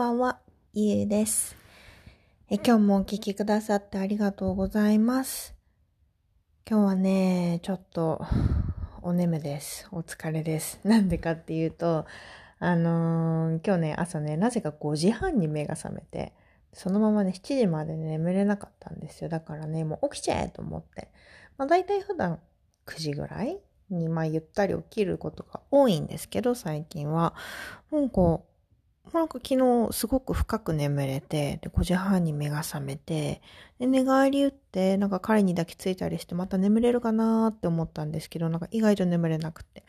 [0.00, 0.40] ばんは、
[0.72, 1.54] ゆうです。
[2.48, 5.54] え今日もお聴きくださってありがとうございます。
[6.66, 8.24] 今日はね、ちょっと
[9.02, 9.86] お眠です。
[9.92, 10.80] お疲れです。
[10.84, 12.06] なんでかっていうと、
[12.60, 16.32] あのー、今日ね、朝ね、なぜか5時半に目が覚めて、
[16.72, 19.28] そのままね、7時まで、眠れなかったんですよ。
[19.28, 21.10] だからね、もう起きちゃえと思って。
[21.58, 22.40] まあ大体普段
[22.86, 23.60] 9時ぐらい
[23.90, 27.34] に、まあゆったり起きることが多いんですけど、最近は。
[27.92, 28.40] なんか、
[29.12, 33.42] なんか昨日すごく深く眠れて、で、5時半に目が覚めて、
[33.78, 39.84] で、寝返り打って、なんか彼に抱きついたりして、また眠れるかなーって思ったんですけど、なんか意外と眠れなくて。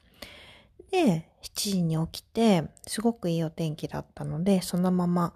[0.92, 5.34] で、7時に起きて、すごくいいお天気だったので、そのまま、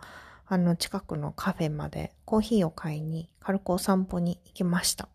[0.48, 5.10] あの、近くのカフェまでコーヒーを買いに、軽くお散歩に行きました。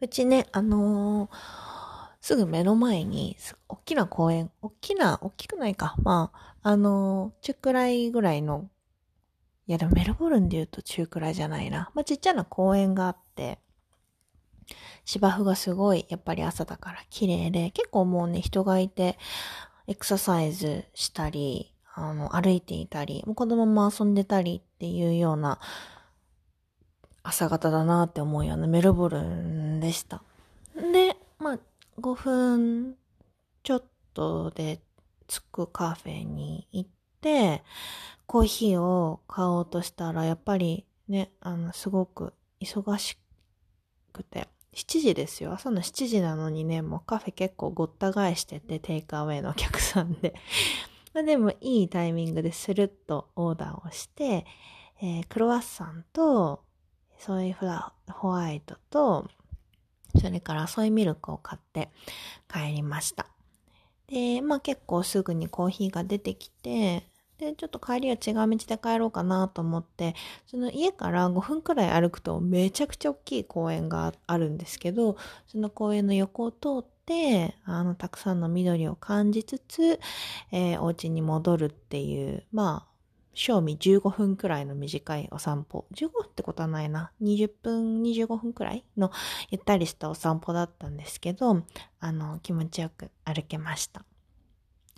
[0.00, 1.30] うちね、あのー
[2.20, 3.36] すぐ目の前に、
[3.68, 5.94] 大きな公園、大きな、大きくないか。
[6.02, 8.68] まあ、あの、中くらいぐらいの、
[9.66, 11.90] いやでもメルボルンで言うと中くらいじゃないな。
[11.94, 13.58] まあ、ちっちゃな公園があって、
[15.04, 19.18] 芝生がすごい、やっぱり朝だから綺麗で、結構もうね、人がいて、
[19.86, 25.58] エクササイズしたり、あの、歩いていたり、もう子供も遊んでたりっていうような
[27.22, 30.22] 朝方だなって思うようなメルボルンでした。
[30.74, 31.58] で、まあ、
[31.98, 32.96] 5分
[33.62, 34.80] ちょっとで
[35.26, 37.62] 着くカフェに行って、
[38.26, 43.18] コーヒーを買おうとしたら、やっぱりね、あの、すごく忙し
[44.12, 45.52] くて、7時ですよ。
[45.52, 50.34] 朝の7時なのにね、もうカフェ結構ごった返してて、テイクアウェイのお客さんで。
[51.12, 54.46] まあでもいいタイミングでスルッとオーダーをして、
[55.02, 56.62] えー、クロワッサンと、
[57.18, 59.28] ソイフラホワイトと、
[60.18, 61.90] それからソイミルクを買って
[62.52, 63.26] 帰りました。
[64.08, 67.04] で、まあ結構すぐにコーヒーが出てきて、
[67.38, 70.14] で、ちょっと帰りは違う道で帰ろうかなと思って、
[70.46, 75.16] その家から5分くらい歩くとめちゃくちゃ大きい公園があるんですけど、
[75.46, 79.98] その公園の横を通って、あの、たくさんの緑を感じつつ、
[80.52, 82.89] えー、お家に戻るっていう、まあ、
[83.34, 85.86] 賞味15分くらいの短いお散歩。
[85.94, 87.12] 15分ってことはないな。
[87.22, 89.10] 20分、25分くらいの
[89.50, 91.62] ゆったりしたお散歩だったんですけど、
[92.00, 94.04] あの、気持ちよく歩けました。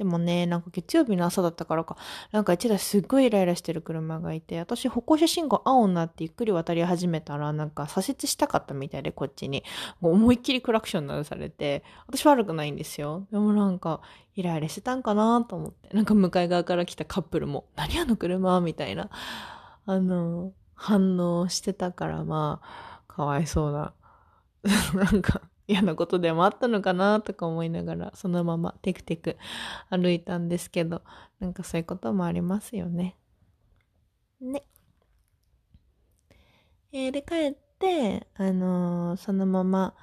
[0.02, 1.96] でもね、なんか月曜日の朝だったからか、
[2.32, 9.62] なんか一台すっごいイライラしてる車がいて、私歩行者信号青になってゆっくり渡り始めたら、なんか左折したかったみたいで、こっちに。
[10.00, 13.28] 思いっきりクラクション鳴らされて、私悪くないんですよ。
[13.30, 14.00] でもなんか、
[14.34, 15.94] イライラしてたんかなと思って。
[15.94, 18.60] なんか向かい側から来たカップルも、何あの車？
[18.60, 19.08] みたいな、
[19.86, 23.94] あの、反応してたから、まあ、かわいそうな。
[24.94, 29.36] なんか、嫌なことでもあったのかなとか思いながら、そのままテクテク
[29.90, 31.02] 歩いたんですけど、
[31.40, 33.16] なんかそういうこともありますよね。
[34.40, 34.62] ね。
[36.92, 39.94] えー、で、帰って、あのー、そのまま、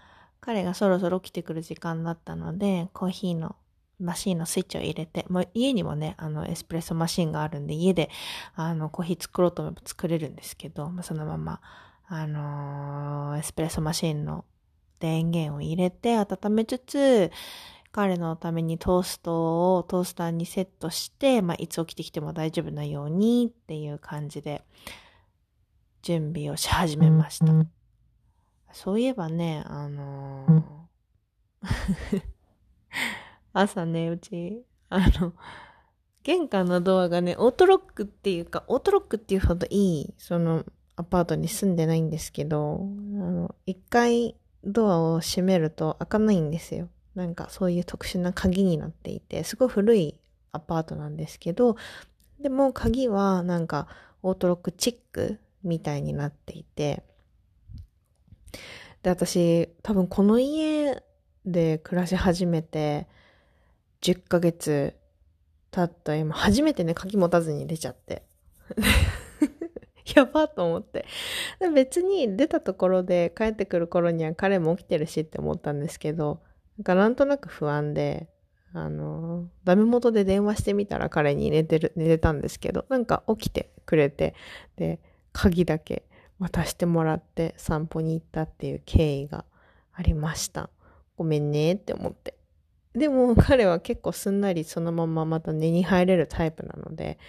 [0.42, 3.56] 彼がそろそろ来てくる時間だったので、コーヒーの
[4.00, 8.10] マシンのスイッチを入れて、まあ、家にもね、あの、エスプレッソマシンがあるんで、家で、
[8.56, 11.62] あの、コーヒー作ろうと思えば作れるんですけど、まあ、そのまま、
[12.08, 14.46] あのー、エスプレッソマシンの
[15.00, 17.32] 電源を入れて温めつつ、
[17.92, 24.64] 彼のためにトーストをトースターにセットして、まあ、いつ起きてきても大丈夫なようにっていう感じで
[26.04, 27.52] 準備をし始めました。
[28.72, 32.22] そういえばね、あのー
[33.54, 35.34] 朝ね、うち、あの、
[36.24, 40.66] 玄関のドアがね、オートロックっていうか、オートロックっていうほどいい、その、
[40.96, 46.90] アパートに住んでないんですけど、あの、一回ドアを閉めると開かないんですよ。
[47.16, 50.20] なんかそういう特殊な鍵になっていて、すごい古い
[50.52, 51.76] アパートなんですけど、
[52.40, 53.88] でも鍵はなんか
[54.24, 57.04] オートロックチックみたいになっていて、
[59.04, 61.04] で、私多分この家
[61.46, 63.08] で暮らし始めて
[64.02, 64.96] 10ヶ月
[65.72, 68.24] 経った今初めてね鍵持たずに出ちゃって。
[70.16, 71.06] やばと思って。
[71.74, 76.42] 別に出たところで帰ってくる頃には彼も起きてるしって思ったんですけど、
[76.78, 78.30] なんかなんとなく不安で、
[78.74, 84.36] あの、ダメ元で電話してみたら彼に寝てる、寝てたんですけど、なんか起きてくれて、
[84.76, 85.00] で、
[85.32, 86.04] 鍵だけ
[86.40, 89.46] 渡してもらって散歩に行ったっていう経緯が
[89.94, 90.70] ありました。
[91.18, 92.36] ごめんねって思って。
[92.94, 97.20] でも彼は結構すんなりそのまままた寝に入れるタイプなので、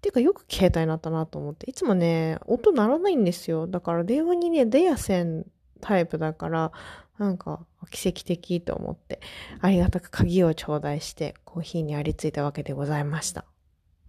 [0.00, 1.70] ていうかよく携帯鳴ったなと思って。
[1.70, 3.66] いつもね、音鳴らないんですよ。
[3.66, 5.46] だから電話にね、出やせん
[5.80, 6.72] タイプだから、
[7.18, 9.20] なんか奇跡的と思って、
[9.60, 13.44] ありがたく鍵を頂戴してコーヒーにありついたわけでございました。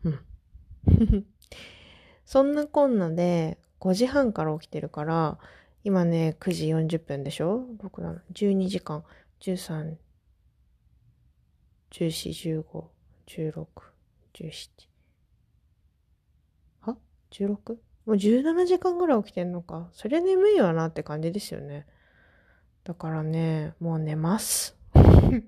[0.03, 0.19] うん。
[2.25, 5.39] そんなこんなで5時半から起きてるから、
[5.83, 9.03] 今ね、9時40分でしょ ?6、7、12時間、
[9.39, 9.95] 13、
[11.91, 12.83] 14、15、
[13.27, 13.67] 16、
[14.33, 14.96] 17。
[17.31, 17.77] ?16?
[18.05, 19.89] もう17時間ぐらい起きてんのか。
[19.91, 21.85] そりゃ眠いわなって感じですよね。
[22.83, 24.77] だからね、もう寝ます。
[24.93, 25.43] 9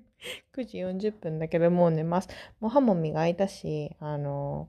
[0.66, 2.28] 時40分だけどもう寝ます。
[2.60, 4.68] もう歯も磨いたし、あの、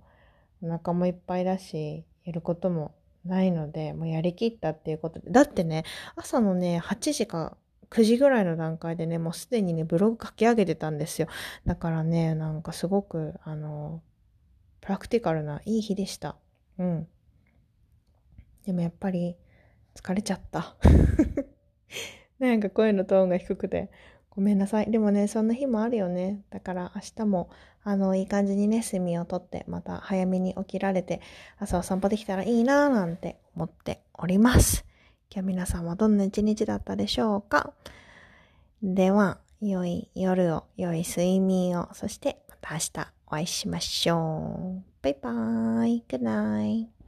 [0.64, 2.94] お腹もいっぱいだし、やることも
[3.26, 5.30] ないので、もうやりきったっていうことで。
[5.30, 5.84] だってね、
[6.16, 7.58] 朝のね、8時か
[7.90, 11.28] 9時ぐらいの段階でね、もうすでにね、ブログ書き上げてたんですよ。
[11.66, 14.02] だからね、なんかすごく、あの、
[14.80, 16.38] プラクティカルないい日でした。
[16.78, 17.08] うん。
[18.66, 19.36] でもやっぱり、
[19.96, 20.76] 疲れちゃった。
[22.40, 23.90] なんか声のトーンが低くて、
[24.30, 24.90] ごめんなさい。
[24.90, 26.44] でもね、そんな日もあるよね。
[26.50, 27.50] だから明日も、
[27.84, 31.22] あの、いい感じにね、睡眠をとって、また早めに起きられて、
[31.60, 34.86] 朝お散歩できたらいいなぁなんて思っております。
[35.30, 37.74] 今日皆さんはどんな一日だったでしょうか？
[38.82, 44.91] では、良い夜を、良い睡眠を、そしてまた明日お会いしましょう。
[45.02, 46.04] バイバーイ。
[46.08, 47.01] Good night.